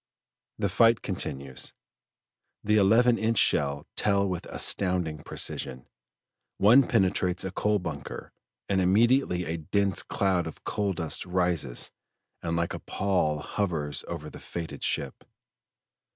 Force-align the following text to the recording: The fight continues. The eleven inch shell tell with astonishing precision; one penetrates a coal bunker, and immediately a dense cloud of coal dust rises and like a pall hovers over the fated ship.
The 0.57 0.67
fight 0.69 1.03
continues. 1.03 1.73
The 2.63 2.77
eleven 2.77 3.19
inch 3.19 3.37
shell 3.37 3.85
tell 3.95 4.27
with 4.27 4.47
astonishing 4.47 5.19
precision; 5.19 5.85
one 6.57 6.87
penetrates 6.87 7.43
a 7.43 7.51
coal 7.51 7.77
bunker, 7.77 8.31
and 8.67 8.81
immediately 8.81 9.45
a 9.45 9.57
dense 9.57 10.01
cloud 10.01 10.47
of 10.47 10.63
coal 10.63 10.93
dust 10.93 11.23
rises 11.27 11.91
and 12.41 12.57
like 12.57 12.73
a 12.73 12.79
pall 12.79 13.41
hovers 13.41 14.03
over 14.07 14.27
the 14.31 14.39
fated 14.39 14.83
ship. 14.83 15.23